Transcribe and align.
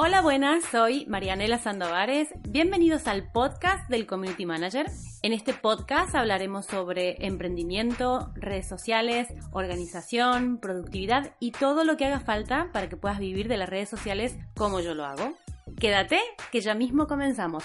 Hola, 0.00 0.20
buenas, 0.20 0.64
soy 0.64 1.06
Marianela 1.06 1.58
Sandovares. 1.58 2.28
Bienvenidos 2.48 3.08
al 3.08 3.32
podcast 3.32 3.90
del 3.90 4.06
Community 4.06 4.46
Manager. 4.46 4.86
En 5.22 5.32
este 5.32 5.54
podcast 5.54 6.14
hablaremos 6.14 6.66
sobre 6.66 7.26
emprendimiento, 7.26 8.30
redes 8.36 8.68
sociales, 8.68 9.26
organización, 9.50 10.58
productividad 10.58 11.34
y 11.40 11.50
todo 11.50 11.82
lo 11.82 11.96
que 11.96 12.04
haga 12.04 12.20
falta 12.20 12.70
para 12.72 12.88
que 12.88 12.96
puedas 12.96 13.18
vivir 13.18 13.48
de 13.48 13.56
las 13.56 13.68
redes 13.68 13.88
sociales 13.88 14.36
como 14.56 14.78
yo 14.78 14.94
lo 14.94 15.04
hago. 15.04 15.34
Quédate, 15.80 16.20
que 16.52 16.60
ya 16.60 16.74
mismo 16.74 17.08
comenzamos. 17.08 17.64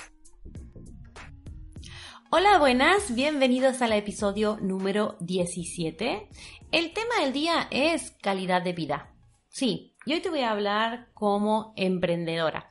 Hola, 2.31 2.57
buenas, 2.57 3.13
bienvenidos 3.13 3.83
al 3.83 3.93
episodio 3.93 4.57
número 4.59 5.17
17. 5.19 6.29
El 6.71 6.93
tema 6.93 7.19
del 7.21 7.31
día 7.31 7.67
es 7.69 8.09
calidad 8.23 8.63
de 8.63 8.73
vida. 8.73 9.13
Sí, 9.49 9.92
y 10.05 10.13
hoy 10.13 10.21
te 10.21 10.29
voy 10.29 10.41
a 10.41 10.51
hablar 10.51 11.09
como 11.13 11.73
emprendedora. 11.75 12.67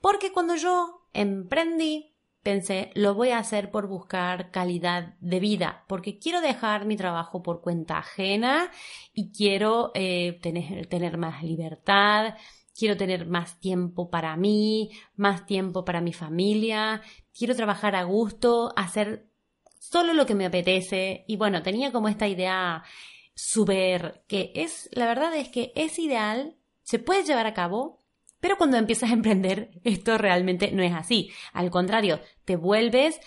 Porque 0.00 0.32
cuando 0.32 0.56
yo 0.56 1.06
emprendí, 1.12 2.16
pensé, 2.42 2.90
lo 2.94 3.14
voy 3.14 3.30
a 3.30 3.38
hacer 3.38 3.70
por 3.70 3.86
buscar 3.86 4.50
calidad 4.50 5.14
de 5.20 5.40
vida, 5.40 5.84
porque 5.88 6.18
quiero 6.18 6.40
dejar 6.40 6.86
mi 6.86 6.96
trabajo 6.96 7.42
por 7.42 7.60
cuenta 7.60 7.98
ajena 7.98 8.70
y 9.12 9.30
quiero 9.32 9.90
eh, 9.94 10.38
tener, 10.42 10.86
tener 10.86 11.18
más 11.18 11.42
libertad, 11.42 12.34
quiero 12.74 12.96
tener 12.96 13.26
más 13.26 13.60
tiempo 13.60 14.08
para 14.10 14.36
mí, 14.36 14.90
más 15.16 15.44
tiempo 15.44 15.84
para 15.84 16.00
mi 16.00 16.12
familia, 16.12 17.02
quiero 17.36 17.54
trabajar 17.54 17.94
a 17.94 18.04
gusto, 18.04 18.72
hacer 18.76 19.28
solo 19.78 20.14
lo 20.14 20.24
que 20.24 20.34
me 20.34 20.46
apetece 20.46 21.24
y 21.26 21.36
bueno, 21.36 21.62
tenía 21.62 21.92
como 21.92 22.08
esta 22.08 22.26
idea 22.26 22.82
súper 23.34 24.24
que 24.26 24.52
es, 24.54 24.88
la 24.92 25.06
verdad 25.06 25.34
es 25.36 25.48
que 25.48 25.72
es 25.74 25.98
ideal 25.98 26.56
se 26.90 26.98
puede 26.98 27.22
llevar 27.22 27.46
a 27.46 27.54
cabo, 27.54 28.00
pero 28.40 28.56
cuando 28.56 28.76
empiezas 28.76 29.10
a 29.10 29.14
emprender 29.14 29.70
esto 29.84 30.18
realmente 30.18 30.72
no 30.72 30.82
es 30.82 30.92
así. 30.92 31.30
Al 31.52 31.70
contrario, 31.70 32.18
te 32.44 32.56
vuelves 32.56 33.20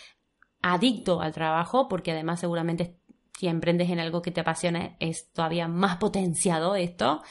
adicto 0.62 1.22
al 1.22 1.34
trabajo 1.34 1.88
porque 1.88 2.12
además 2.12 2.42
seguramente 2.42 2.98
si 3.40 3.48
emprendes 3.48 3.90
en 3.90 4.02
algo 4.02 4.22
que 4.22 4.32
te 4.32 4.42
apasiona 4.42 4.98
es 5.00 5.32
todavía 5.32 5.70
más 5.70 5.96
potenciado 5.96 6.76
esto, 6.76 7.24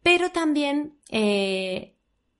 pero 0.00 0.30
también 0.30 1.00
eh, 1.08 1.96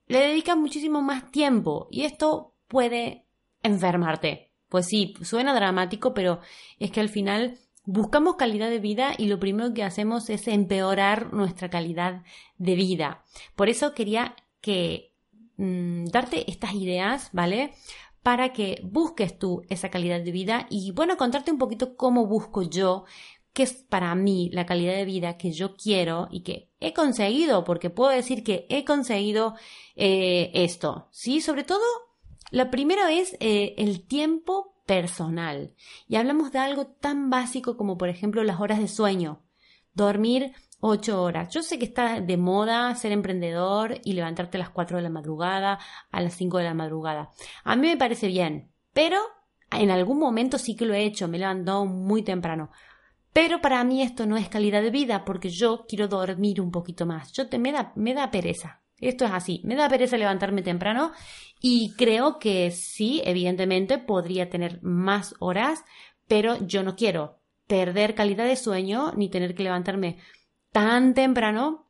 le 0.07 0.19
dedicas 0.19 0.55
muchísimo 0.55 1.01
más 1.01 1.29
tiempo 1.29 1.89
y 1.91 2.03
esto 2.03 2.55
puede 2.69 3.25
enfermarte. 3.63 4.53
Pues 4.69 4.85
sí, 4.85 5.13
suena 5.23 5.53
dramático, 5.53 6.13
pero 6.13 6.39
es 6.79 6.89
que 6.89 7.01
al 7.01 7.09
final 7.09 7.57
buscamos 7.91 8.35
calidad 8.35 8.69
de 8.69 8.77
vida 8.77 9.13
y 9.17 9.25
lo 9.25 9.39
primero 9.39 9.73
que 9.73 9.83
hacemos 9.83 10.29
es 10.29 10.47
empeorar 10.47 11.33
nuestra 11.33 11.71
calidad 11.71 12.23
de 12.59 12.75
vida. 12.75 13.23
Por 13.55 13.67
eso 13.67 13.95
quería 13.95 14.35
que 14.61 15.15
mm, 15.57 16.05
darte 16.05 16.49
estas 16.51 16.75
ideas, 16.75 17.29
¿vale? 17.33 17.73
Para 18.21 18.53
que 18.53 18.79
busques 18.83 19.39
tú 19.39 19.63
esa 19.69 19.89
calidad 19.89 20.21
de 20.21 20.31
vida 20.31 20.67
y 20.69 20.91
bueno, 20.91 21.17
contarte 21.17 21.51
un 21.51 21.57
poquito 21.57 21.97
cómo 21.97 22.27
busco 22.27 22.61
yo, 22.61 23.05
qué 23.53 23.63
es 23.63 23.73
para 23.73 24.13
mí 24.13 24.51
la 24.53 24.67
calidad 24.67 24.93
de 24.93 25.05
vida 25.05 25.37
que 25.37 25.51
yo 25.51 25.75
quiero 25.75 26.27
y 26.29 26.41
que 26.41 26.69
he 26.79 26.93
conseguido, 26.93 27.63
porque 27.63 27.89
puedo 27.89 28.11
decir 28.11 28.43
que 28.43 28.67
he 28.69 28.85
conseguido 28.85 29.55
eh, 29.95 30.51
esto, 30.53 31.07
¿sí? 31.09 31.41
Sobre 31.41 31.63
todo, 31.63 31.83
la 32.51 32.69
primera 32.69 33.11
es 33.11 33.35
eh, 33.39 33.73
el 33.77 34.05
tiempo 34.05 34.78
personal. 34.89 35.75
Y 36.07 36.15
hablamos 36.15 36.51
de 36.51 36.57
algo 36.57 36.87
tan 36.87 37.29
básico 37.29 37.77
como 37.77 37.95
por 37.95 38.09
ejemplo 38.09 38.43
las 38.43 38.59
horas 38.59 38.79
de 38.79 38.87
sueño. 38.87 39.43
Dormir 39.93 40.53
ocho 40.79 41.21
horas. 41.21 41.53
Yo 41.53 41.61
sé 41.61 41.77
que 41.77 41.85
está 41.85 42.21
de 42.21 42.37
moda 42.37 42.95
ser 42.95 43.11
emprendedor 43.11 44.01
y 44.03 44.13
levantarte 44.13 44.57
a 44.57 44.61
las 44.61 44.71
4 44.71 44.97
de 44.97 45.03
la 45.03 45.11
madrugada, 45.11 45.77
a 46.09 46.21
las 46.21 46.33
5 46.33 46.57
de 46.57 46.63
la 46.63 46.73
madrugada. 46.73 47.29
A 47.63 47.75
mí 47.75 47.87
me 47.87 47.97
parece 47.97 48.25
bien, 48.29 48.71
pero 48.91 49.19
en 49.69 49.91
algún 49.91 50.17
momento 50.17 50.57
sí 50.57 50.75
que 50.75 50.87
lo 50.87 50.95
he 50.95 51.03
hecho, 51.03 51.27
me 51.27 51.37
he 51.37 51.41
levantado 51.41 51.85
muy 51.85 52.23
temprano. 52.23 52.71
Pero 53.31 53.61
para 53.61 53.83
mí 53.83 54.01
esto 54.01 54.25
no 54.25 54.37
es 54.37 54.49
calidad 54.49 54.81
de 54.81 54.89
vida 54.89 55.23
porque 55.23 55.49
yo 55.49 55.85
quiero 55.87 56.07
dormir 56.07 56.61
un 56.61 56.71
poquito 56.71 57.05
más. 57.05 57.31
Yo 57.33 57.47
te, 57.47 57.59
me, 57.59 57.71
da, 57.71 57.93
me 57.95 58.15
da 58.15 58.31
pereza. 58.31 58.81
Esto 59.01 59.25
es 59.25 59.31
así. 59.31 59.61
Me 59.63 59.75
da 59.75 59.89
pereza 59.89 60.17
levantarme 60.17 60.61
temprano 60.61 61.11
y 61.61 61.93
creo 61.97 62.39
que 62.39 62.71
sí, 62.71 63.21
evidentemente 63.25 63.97
podría 63.97 64.49
tener 64.49 64.81
más 64.81 65.35
horas, 65.39 65.83
pero 66.27 66.57
yo 66.65 66.83
no 66.83 66.95
quiero 66.95 67.39
perder 67.67 68.15
calidad 68.15 68.45
de 68.45 68.55
sueño 68.55 69.13
ni 69.15 69.29
tener 69.29 69.55
que 69.55 69.63
levantarme 69.63 70.17
tan 70.71 71.13
temprano 71.13 71.87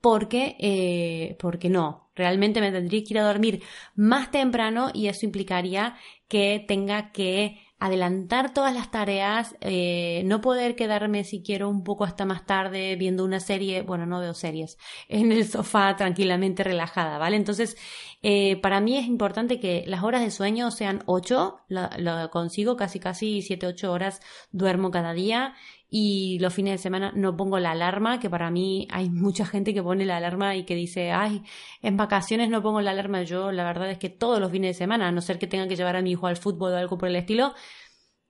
porque, 0.00 0.56
eh, 0.60 1.36
porque 1.40 1.70
no, 1.70 2.10
realmente 2.14 2.60
me 2.60 2.70
tendría 2.70 3.02
que 3.02 3.14
ir 3.14 3.18
a 3.18 3.26
dormir 3.26 3.62
más 3.94 4.30
temprano 4.30 4.90
y 4.92 5.08
eso 5.08 5.24
implicaría 5.24 5.96
que 6.28 6.64
tenga 6.68 7.10
que 7.10 7.63
adelantar 7.84 8.54
todas 8.54 8.72
las 8.72 8.90
tareas, 8.90 9.56
eh, 9.60 10.22
no 10.24 10.40
poder 10.40 10.74
quedarme 10.74 11.22
si 11.22 11.42
quiero 11.42 11.68
un 11.68 11.84
poco 11.84 12.04
hasta 12.04 12.24
más 12.24 12.46
tarde 12.46 12.96
viendo 12.96 13.26
una 13.26 13.40
serie, 13.40 13.82
bueno, 13.82 14.06
no 14.06 14.20
veo 14.20 14.32
series, 14.32 14.78
en 15.08 15.32
el 15.32 15.46
sofá 15.46 15.94
tranquilamente 15.94 16.64
relajada, 16.64 17.18
¿vale? 17.18 17.36
Entonces, 17.36 17.76
eh, 18.22 18.56
para 18.62 18.80
mí 18.80 18.96
es 18.96 19.06
importante 19.06 19.60
que 19.60 19.84
las 19.86 20.02
horas 20.02 20.22
de 20.22 20.30
sueño 20.30 20.70
sean 20.70 21.02
ocho, 21.04 21.60
lo 21.68 22.30
consigo 22.30 22.74
casi 22.74 23.00
casi 23.00 23.42
siete, 23.42 23.66
ocho 23.66 23.92
horas 23.92 24.22
duermo 24.50 24.90
cada 24.90 25.12
día 25.12 25.52
y 25.88 26.38
los 26.40 26.52
fines 26.52 26.72
de 26.72 26.78
semana 26.78 27.12
no 27.14 27.36
pongo 27.36 27.58
la 27.58 27.70
alarma, 27.70 28.18
que 28.18 28.28
para 28.28 28.50
mí 28.50 28.88
hay 28.90 29.10
mucha 29.10 29.46
gente 29.46 29.72
que 29.72 29.82
pone 29.82 30.04
la 30.04 30.16
alarma 30.16 30.56
y 30.56 30.64
que 30.64 30.74
dice, 30.74 31.12
ay, 31.12 31.42
en 31.82 31.96
vacaciones 31.96 32.50
no 32.50 32.62
pongo 32.62 32.80
la 32.80 32.90
alarma. 32.90 33.22
Yo 33.22 33.52
la 33.52 33.64
verdad 33.64 33.90
es 33.90 33.98
que 33.98 34.10
todos 34.10 34.40
los 34.40 34.50
fines 34.50 34.70
de 34.70 34.74
semana, 34.74 35.08
a 35.08 35.12
no 35.12 35.20
ser 35.20 35.38
que 35.38 35.46
tenga 35.46 35.68
que 35.68 35.76
llevar 35.76 35.96
a 35.96 36.02
mi 36.02 36.12
hijo 36.12 36.26
al 36.26 36.36
fútbol 36.36 36.72
o 36.72 36.76
algo 36.76 36.98
por 36.98 37.08
el 37.08 37.16
estilo, 37.16 37.54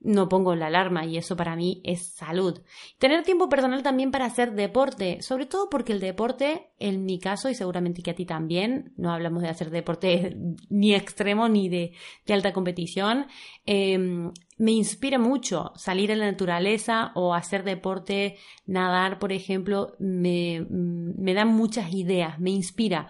no 0.05 0.29
pongo 0.29 0.55
la 0.55 0.67
alarma 0.67 1.03
y 1.05 1.17
eso 1.17 1.35
para 1.35 1.55
mí 1.55 1.81
es 1.83 2.13
salud. 2.13 2.61
Tener 2.99 3.23
tiempo 3.23 3.49
personal 3.49 3.81
también 3.81 4.11
para 4.11 4.25
hacer 4.25 4.53
deporte, 4.53 5.21
sobre 5.21 5.47
todo 5.47 5.67
porque 5.69 5.93
el 5.93 5.99
deporte, 5.99 6.69
en 6.77 7.05
mi 7.05 7.19
caso 7.19 7.49
y 7.49 7.55
seguramente 7.55 8.03
que 8.03 8.11
a 8.11 8.15
ti 8.15 8.25
también, 8.25 8.93
no 8.97 9.11
hablamos 9.11 9.41
de 9.41 9.49
hacer 9.49 9.71
deporte 9.71 10.37
ni 10.69 10.93
extremo 10.93 11.49
ni 11.49 11.69
de, 11.69 11.93
alta 12.29 12.53
competición, 12.53 13.25
em, 13.65 14.31
me 14.57 14.71
inspira 14.71 15.17
mucho 15.17 15.71
salir 15.75 16.11
a 16.11 16.15
la 16.15 16.29
naturaleza 16.31 17.11
o 17.15 17.33
hacer 17.33 17.63
deporte, 17.63 18.37
nadar, 18.67 19.17
por 19.17 19.31
ejemplo, 19.31 19.95
me, 19.99 20.67
me 20.69 21.33
da 21.33 21.45
muchas 21.45 21.91
ideas, 21.93 22.39
me 22.39 22.51
inspira, 22.51 23.09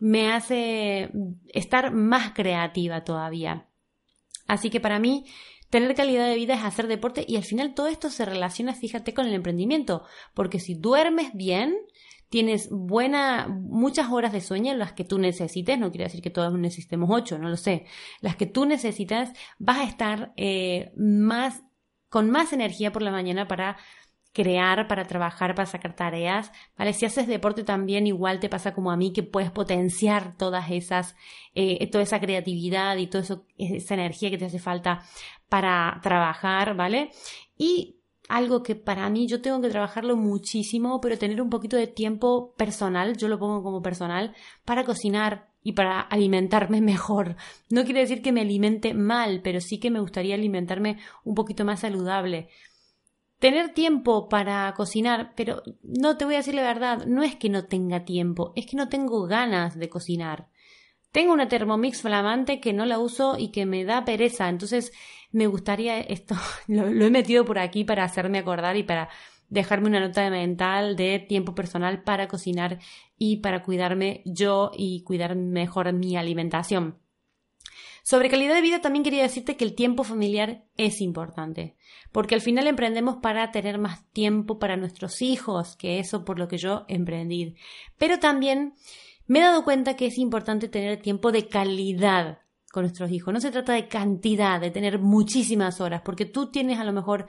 me 0.00 0.32
hace 0.32 1.10
estar 1.48 1.92
más 1.92 2.32
creativa 2.32 3.04
todavía. 3.04 3.68
Así 4.46 4.70
que 4.70 4.80
para 4.80 4.98
mí, 4.98 5.24
Tener 5.74 5.96
calidad 5.96 6.28
de 6.28 6.36
vida 6.36 6.54
es 6.54 6.62
hacer 6.62 6.86
deporte 6.86 7.24
y 7.26 7.34
al 7.34 7.42
final 7.42 7.74
todo 7.74 7.88
esto 7.88 8.08
se 8.08 8.24
relaciona, 8.24 8.74
fíjate, 8.74 9.12
con 9.12 9.26
el 9.26 9.34
emprendimiento, 9.34 10.04
porque 10.32 10.60
si 10.60 10.76
duermes 10.76 11.32
bien, 11.34 11.74
tienes 12.28 12.68
buena, 12.70 13.48
muchas 13.48 14.08
horas 14.12 14.32
de 14.32 14.40
sueño, 14.40 14.72
las 14.74 14.92
que 14.92 15.02
tú 15.02 15.18
necesites, 15.18 15.76
no 15.76 15.90
quiere 15.90 16.04
decir 16.04 16.22
que 16.22 16.30
todos 16.30 16.56
necesitemos 16.56 17.10
ocho, 17.12 17.38
no 17.38 17.48
lo 17.48 17.56
sé, 17.56 17.86
las 18.20 18.36
que 18.36 18.46
tú 18.46 18.66
necesitas, 18.66 19.32
vas 19.58 19.78
a 19.78 19.82
estar 19.82 20.32
eh, 20.36 20.92
más, 20.96 21.64
con 22.08 22.30
más 22.30 22.52
energía 22.52 22.92
por 22.92 23.02
la 23.02 23.10
mañana 23.10 23.48
para 23.48 23.76
crear, 24.34 24.88
para 24.88 25.06
trabajar, 25.06 25.54
para 25.54 25.66
sacar 25.66 25.94
tareas, 25.94 26.50
¿vale? 26.76 26.92
Si 26.92 27.06
haces 27.06 27.28
deporte 27.28 27.62
también 27.62 28.08
igual 28.08 28.40
te 28.40 28.48
pasa 28.48 28.74
como 28.74 28.90
a 28.90 28.96
mí 28.96 29.12
que 29.12 29.22
puedes 29.22 29.52
potenciar 29.52 30.36
todas 30.36 30.72
esas, 30.72 31.14
eh, 31.54 31.88
toda 31.88 32.02
esa 32.02 32.20
creatividad 32.20 32.96
y 32.96 33.06
toda 33.06 33.24
esa 33.56 33.94
energía 33.94 34.30
que 34.30 34.38
te 34.38 34.46
hace 34.46 34.58
falta 34.58 35.04
para 35.54 36.00
trabajar, 36.02 36.74
¿vale? 36.74 37.12
Y 37.56 38.00
algo 38.28 38.64
que 38.64 38.74
para 38.74 39.08
mí 39.08 39.28
yo 39.28 39.40
tengo 39.40 39.60
que 39.60 39.68
trabajarlo 39.68 40.16
muchísimo, 40.16 41.00
pero 41.00 41.16
tener 41.16 41.40
un 41.40 41.48
poquito 41.48 41.76
de 41.76 41.86
tiempo 41.86 42.56
personal, 42.56 43.16
yo 43.16 43.28
lo 43.28 43.38
pongo 43.38 43.62
como 43.62 43.80
personal, 43.80 44.34
para 44.64 44.82
cocinar 44.82 45.52
y 45.62 45.74
para 45.74 46.00
alimentarme 46.00 46.80
mejor. 46.94 47.36
No 47.70 47.84
quiere 47.84 48.00
decir 48.00 48.20
que 48.20 48.32
me 48.32 48.40
alimente 48.40 48.94
mal, 48.94 49.42
pero 49.44 49.60
sí 49.60 49.78
que 49.78 49.92
me 49.92 50.00
gustaría 50.00 50.34
alimentarme 50.34 50.98
un 51.22 51.36
poquito 51.36 51.64
más 51.64 51.78
saludable 51.78 52.48
tener 53.38 53.74
tiempo 53.74 54.28
para 54.28 54.72
cocinar, 54.74 55.34
pero 55.36 55.62
no 55.82 56.16
te 56.16 56.24
voy 56.24 56.34
a 56.34 56.38
decir 56.38 56.54
la 56.54 56.62
verdad, 56.62 57.04
no 57.06 57.22
es 57.22 57.36
que 57.36 57.50
no 57.50 57.66
tenga 57.66 58.04
tiempo, 58.04 58.54
es 58.56 58.66
que 58.66 58.76
no 58.76 58.88
tengo 58.88 59.26
ganas 59.26 59.78
de 59.78 59.88
cocinar. 59.90 60.48
Tengo 61.14 61.32
una 61.32 61.46
Thermomix 61.46 62.02
flamante 62.02 62.58
que 62.58 62.72
no 62.72 62.86
la 62.86 62.98
uso 62.98 63.36
y 63.38 63.52
que 63.52 63.66
me 63.66 63.84
da 63.84 64.04
pereza, 64.04 64.48
entonces 64.48 64.90
me 65.30 65.46
gustaría 65.46 66.00
esto, 66.00 66.34
lo, 66.66 66.90
lo 66.90 67.04
he 67.06 67.10
metido 67.10 67.44
por 67.44 67.60
aquí 67.60 67.84
para 67.84 68.02
hacerme 68.02 68.38
acordar 68.38 68.76
y 68.76 68.82
para 68.82 69.08
dejarme 69.48 69.86
una 69.86 70.00
nota 70.00 70.28
mental 70.28 70.96
de 70.96 71.20
tiempo 71.20 71.54
personal 71.54 72.02
para 72.02 72.26
cocinar 72.26 72.80
y 73.16 73.36
para 73.36 73.62
cuidarme 73.62 74.22
yo 74.24 74.72
y 74.76 75.04
cuidar 75.04 75.36
mejor 75.36 75.92
mi 75.92 76.16
alimentación. 76.16 76.98
Sobre 78.02 78.28
calidad 78.28 78.56
de 78.56 78.62
vida 78.62 78.80
también 78.80 79.04
quería 79.04 79.22
decirte 79.22 79.56
que 79.56 79.64
el 79.64 79.76
tiempo 79.76 80.02
familiar 80.02 80.64
es 80.76 81.00
importante, 81.00 81.76
porque 82.10 82.34
al 82.34 82.40
final 82.40 82.66
emprendemos 82.66 83.18
para 83.22 83.52
tener 83.52 83.78
más 83.78 84.04
tiempo 84.10 84.58
para 84.58 84.76
nuestros 84.76 85.22
hijos, 85.22 85.76
que 85.76 86.00
eso 86.00 86.24
por 86.24 86.40
lo 86.40 86.48
que 86.48 86.58
yo 86.58 86.86
emprendí. 86.88 87.54
Pero 87.98 88.18
también 88.18 88.74
me 89.26 89.38
he 89.38 89.42
dado 89.42 89.64
cuenta 89.64 89.96
que 89.96 90.06
es 90.06 90.18
importante 90.18 90.68
tener 90.68 91.00
tiempo 91.00 91.32
de 91.32 91.48
calidad 91.48 92.38
con 92.72 92.82
nuestros 92.82 93.10
hijos. 93.10 93.32
No 93.32 93.40
se 93.40 93.50
trata 93.50 93.72
de 93.72 93.88
cantidad, 93.88 94.60
de 94.60 94.70
tener 94.70 94.98
muchísimas 94.98 95.80
horas, 95.80 96.02
porque 96.04 96.26
tú 96.26 96.50
tienes 96.50 96.78
a 96.78 96.84
lo 96.84 96.92
mejor 96.92 97.26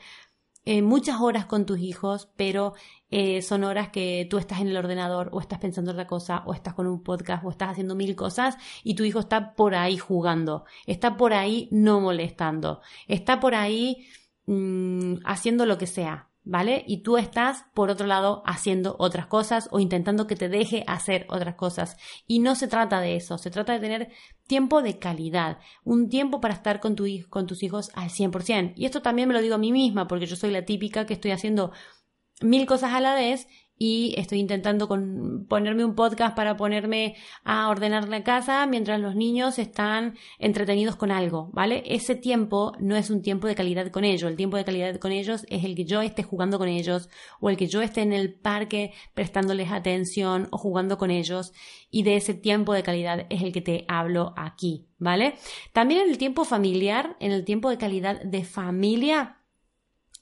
eh, 0.65 0.81
muchas 0.81 1.21
horas 1.21 1.45
con 1.45 1.67
tus 1.67 1.79
hijos, 1.79 2.27
pero 2.35 2.73
eh, 3.11 3.43
son 3.43 3.63
horas 3.63 3.89
que 3.89 4.27
tú 4.27 4.39
estás 4.39 4.61
en 4.61 4.69
el 4.69 4.77
ordenador 4.77 5.29
o 5.31 5.39
estás 5.39 5.59
pensando 5.59 5.91
en 5.91 5.97
otra 5.97 6.07
cosa 6.07 6.41
o 6.47 6.53
estás 6.55 6.73
con 6.73 6.87
un 6.87 7.03
podcast 7.03 7.45
o 7.45 7.51
estás 7.51 7.69
haciendo 7.69 7.93
mil 7.93 8.15
cosas 8.15 8.57
y 8.83 8.95
tu 8.95 9.03
hijo 9.03 9.19
está 9.19 9.53
por 9.53 9.75
ahí 9.75 9.97
jugando, 9.97 10.65
está 10.87 11.17
por 11.17 11.33
ahí 11.33 11.69
no 11.71 12.01
molestando, 12.01 12.81
está 13.07 13.39
por 13.39 13.53
ahí 13.53 14.07
mm, 14.47 15.17
haciendo 15.23 15.67
lo 15.67 15.77
que 15.77 15.87
sea. 15.87 16.29
¿Vale? 16.45 16.83
Y 16.87 17.01
tú 17.01 17.17
estás, 17.17 17.65
por 17.73 17.89
otro 17.89 18.07
lado, 18.07 18.43
haciendo 18.45 18.95
otras 18.99 19.25
cosas 19.25 19.67
o 19.71 19.79
intentando 19.79 20.27
que 20.27 20.35
te 20.35 20.47
deje 20.47 20.83
hacer 20.87 21.25
otras 21.29 21.55
cosas. 21.55 21.97
Y 22.27 22.39
no 22.39 22.55
se 22.55 22.67
trata 22.67 23.01
de 23.01 23.15
eso, 23.15 23.37
se 23.37 23.51
trata 23.51 23.73
de 23.73 23.79
tener 23.79 24.09
tiempo 24.47 24.81
de 24.81 24.99
calidad, 24.99 25.57
un 25.83 26.07
tiempo 26.07 26.39
para 26.39 26.53
estar 26.53 26.79
con, 26.79 26.95
tu, 26.95 27.05
con 27.29 27.47
tus 27.47 27.63
hijos 27.63 27.89
al 27.95 28.09
100%. 28.09 28.73
Y 28.75 28.85
esto 28.85 29.01
también 29.01 29.27
me 29.27 29.33
lo 29.33 29.41
digo 29.41 29.55
a 29.55 29.59
mí 29.59 29.71
misma, 29.71 30.07
porque 30.07 30.27
yo 30.27 30.35
soy 30.35 30.51
la 30.51 30.65
típica 30.65 31.05
que 31.05 31.15
estoy 31.15 31.31
haciendo 31.31 31.71
mil 32.41 32.65
cosas 32.65 32.93
a 32.93 33.01
la 33.01 33.15
vez 33.15 33.47
y 33.77 34.15
estoy 34.17 34.39
intentando 34.39 34.87
ponerme 34.87 35.83
un 35.83 35.95
podcast 35.95 36.35
para 36.35 36.55
ponerme 36.55 37.15
a 37.43 37.67
ordenar 37.69 38.07
la 38.07 38.23
casa 38.23 38.65
mientras 38.67 38.99
los 39.01 39.15
niños 39.15 39.59
están 39.59 40.15
entretenidos 40.39 40.95
con 40.95 41.11
algo, 41.11 41.49
¿vale? 41.51 41.83
Ese 41.85 42.15
tiempo 42.15 42.73
no 42.79 42.95
es 42.95 43.09
un 43.09 43.21
tiempo 43.21 43.47
de 43.47 43.55
calidad 43.55 43.91
con 43.91 44.05
ellos, 44.05 44.29
el 44.29 44.37
tiempo 44.37 44.55
de 44.55 44.63
calidad 44.63 44.97
con 44.97 45.11
ellos 45.11 45.45
es 45.49 45.65
el 45.65 45.75
que 45.75 45.83
yo 45.83 46.01
esté 46.01 46.23
jugando 46.23 46.57
con 46.57 46.69
ellos 46.69 47.09
o 47.41 47.49
el 47.49 47.57
que 47.57 47.67
yo 47.67 47.81
esté 47.81 48.01
en 48.01 48.13
el 48.13 48.33
parque 48.33 48.93
prestándoles 49.13 49.71
atención 49.71 50.47
o 50.51 50.57
jugando 50.57 50.97
con 50.97 51.11
ellos 51.11 51.51
y 51.91 52.03
de 52.03 52.15
ese 52.15 52.33
tiempo 52.33 52.73
de 52.73 52.83
calidad 52.83 53.25
es 53.29 53.41
el 53.41 53.51
que 53.51 53.61
te 53.61 53.85
hablo 53.89 54.33
aquí, 54.37 54.87
¿vale? 54.99 55.35
También 55.73 56.01
en 56.01 56.09
el 56.09 56.17
tiempo 56.17 56.45
familiar, 56.45 57.17
en 57.19 57.33
el 57.33 57.43
tiempo 57.43 57.69
de 57.69 57.77
calidad 57.77 58.21
de 58.21 58.45
familia, 58.45 59.41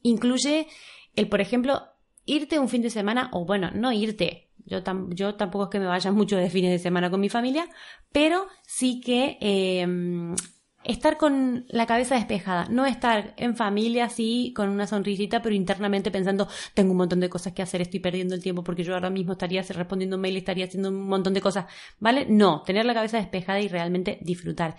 incluye 0.02 0.68
el, 1.16 1.30
por 1.30 1.40
ejemplo, 1.40 1.93
irte 2.26 2.60
un 2.60 2.70
fin 2.70 2.82
de 2.82 2.90
semana, 2.90 3.30
o 3.34 3.46
bueno, 3.46 3.72
no 3.74 3.92
irte, 3.92 4.50
yo, 4.66 4.80
yo 5.10 5.36
tampoco 5.36 5.66
es 5.66 5.70
que 5.70 5.80
me 5.80 5.86
vaya 5.86 6.12
mucho 6.14 6.38
de 6.38 6.50
fines 6.50 6.72
de 6.72 6.80
semana 6.80 7.10
con 7.10 7.20
mi 7.20 7.30
familia, 7.30 7.68
pero 8.12 8.48
sí 8.66 9.02
que 9.02 9.38
em, 9.42 10.36
estar 10.84 11.18
con 11.18 11.66
la 11.70 11.86
cabeza 11.86 12.16
despejada, 12.16 12.68
no 12.70 12.86
estar 12.86 13.34
en 13.38 13.56
familia 13.56 14.06
así 14.06 14.54
con 14.56 14.70
una 14.70 14.88
sonrisita, 14.88 15.42
pero 15.42 15.56
internamente 15.56 16.12
pensando, 16.12 16.48
tengo 16.74 16.92
un 16.92 16.98
montón 16.98 17.20
de 17.20 17.30
cosas 17.30 17.54
que 17.54 17.62
hacer, 17.62 17.82
estoy 17.82 18.00
perdiendo 18.00 18.36
el 18.36 18.44
tiempo 18.44 18.64
porque 18.64 18.84
yo 18.84 18.94
ahora 18.94 19.10
mismo 19.10 19.34
estaría 19.34 19.62
respondiendo 19.62 20.18
mail, 20.18 20.38
estaría 20.38 20.66
haciendo 20.66 20.90
un 20.90 21.08
montón 21.08 21.34
de 21.34 21.42
cosas, 21.42 21.66
¿vale? 22.00 22.26
No, 22.30 22.64
tener 22.64 22.86
la 22.86 22.94
cabeza 22.94 23.18
despejada 23.18 23.62
y 23.62 23.68
realmente 23.68 24.20
disfrutar. 24.22 24.76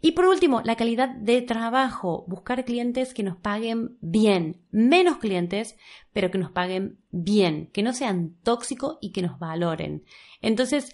Y 0.00 0.12
por 0.12 0.26
último, 0.26 0.62
la 0.62 0.76
calidad 0.76 1.10
de 1.10 1.42
trabajo. 1.42 2.24
Buscar 2.26 2.64
clientes 2.64 3.12
que 3.12 3.22
nos 3.22 3.36
paguen 3.36 3.98
bien. 4.00 4.62
Menos 4.70 5.18
clientes, 5.18 5.76
pero 6.12 6.30
que 6.30 6.38
nos 6.38 6.50
paguen 6.50 6.98
bien. 7.10 7.68
Que 7.72 7.82
no 7.82 7.92
sean 7.92 8.36
tóxicos 8.42 8.96
y 9.00 9.12
que 9.12 9.22
nos 9.22 9.38
valoren. 9.38 10.04
Entonces, 10.40 10.92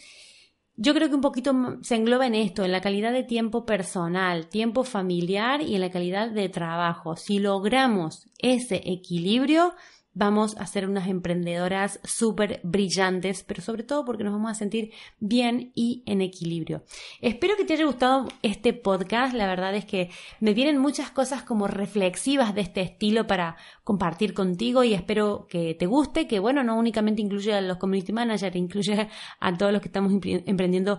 yo 0.77 0.93
creo 0.93 1.09
que 1.09 1.15
un 1.15 1.23
poquito 1.23 1.55
se 1.83 1.95
engloba 1.95 2.27
en 2.27 2.35
esto, 2.35 2.65
en 2.65 2.73
la 2.73 2.83
calidad 2.83 3.13
de 3.13 3.23
tiempo 3.23 3.65
personal, 3.65 4.49
tiempo 4.49 4.85
familiar 4.85 5.63
y 5.63 5.75
en 5.75 5.81
la 5.81 5.91
calidad 5.91 6.31
de 6.31 6.49
trabajo. 6.49 7.17
Si 7.17 7.39
logramos 7.39 8.29
ese 8.39 8.83
equilibrio, 8.85 9.75
vamos 10.17 10.57
a 10.57 10.67
ser 10.67 10.89
unas 10.89 11.09
emprendedoras 11.09 12.01
súper 12.03 12.61
brillantes, 12.65 13.45
pero 13.45 13.61
sobre 13.61 13.83
todo 13.83 14.07
porque 14.07 14.25
nos 14.25 14.33
vamos 14.33 14.51
a 14.51 14.55
sentir 14.55 14.93
bien 15.21 15.73
y 15.75 16.03
en 16.07 16.23
equilibrio. 16.23 16.85
Espero 17.21 17.55
que 17.57 17.67
te 17.67 17.75
haya 17.75 17.85
gustado 17.85 18.27
este 18.41 18.73
podcast. 18.73 19.35
La 19.35 19.47
verdad 19.47 19.75
es 19.75 19.85
que 19.85 20.09
me 20.41 20.55
vienen 20.55 20.79
muchas 20.79 21.11
cosas 21.11 21.43
como 21.43 21.69
reflexivas 21.69 22.55
de 22.55 22.63
este 22.63 22.81
estilo 22.81 23.27
para 23.27 23.57
compartir 23.85 24.33
contigo 24.33 24.85
y 24.85 24.95
espero 24.95 25.47
que 25.51 25.75
te 25.75 25.85
guste, 25.85 26.27
que 26.27 26.39
bueno, 26.39 26.65
no 26.65 26.79
únicamente 26.79 27.21
incluye 27.21 27.53
a 27.53 27.61
los 27.61 27.77
community 27.77 28.15
managers, 28.15 28.57
incluye 28.57 29.09
a 29.39 29.57
todos 29.59 29.71
los 29.71 29.83
que 29.83 29.89
estamos 29.89 30.13
emprendiendo 30.25 30.99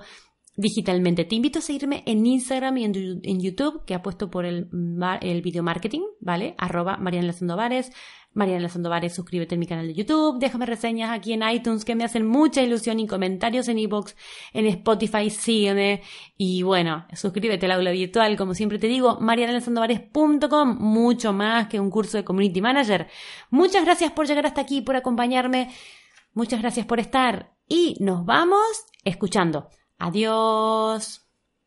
digitalmente. 0.57 1.23
Te 1.23 1.35
invito 1.35 1.59
a 1.59 1.61
seguirme 1.61 2.03
en 2.05 2.25
Instagram 2.25 2.77
y 2.77 2.83
en, 2.85 3.39
YouTube, 3.39 3.85
que 3.85 3.93
apuesto 3.93 4.29
por 4.29 4.45
el, 4.45 4.67
video 5.41 5.63
marketing, 5.63 6.01
¿vale? 6.19 6.55
Arroba 6.57 6.97
Mariana. 6.97 7.33
Mariana 8.37 8.69
Sandovares, 8.69 9.15
suscríbete 9.15 9.55
a 9.55 9.57
mi 9.57 9.65
canal 9.65 9.87
de 9.87 9.95
YouTube, 9.95 10.37
déjame 10.39 10.67
reseñas 10.67 11.09
aquí 11.11 11.33
en 11.33 11.41
iTunes 11.49 11.83
que 11.83 11.95
me 11.95 12.03
hacen 12.03 12.27
mucha 12.27 12.61
ilusión 12.61 12.99
y 12.99 13.07
comentarios 13.07 13.67
en 13.67 13.79
iBox, 13.79 14.15
en 14.53 14.67
Spotify, 14.67 15.31
sígueme. 15.31 16.03
Y 16.37 16.61
bueno, 16.61 17.07
suscríbete 17.13 17.65
al 17.65 17.71
aula 17.71 17.89
virtual, 17.89 18.37
como 18.37 18.53
siempre 18.53 18.77
te 18.77 18.85
digo, 18.85 19.17
marianasandovares.com, 19.19 20.77
mucho 20.79 21.33
más 21.33 21.67
que 21.67 21.79
un 21.79 21.89
curso 21.89 22.17
de 22.17 22.23
Community 22.23 22.61
Manager. 22.61 23.07
Muchas 23.49 23.83
gracias 23.83 24.11
por 24.11 24.27
llegar 24.27 24.45
hasta 24.45 24.61
aquí, 24.61 24.81
por 24.81 24.95
acompañarme. 24.95 25.73
Muchas 26.33 26.61
gracias 26.61 26.85
por 26.85 26.99
estar 26.99 27.55
y 27.67 27.97
nos 27.99 28.23
vamos 28.23 28.85
escuchando. 29.03 29.69
Adiós. 29.97 31.26